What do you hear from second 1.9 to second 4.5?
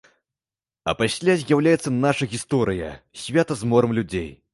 наша гісторыя, свята з морам людзей.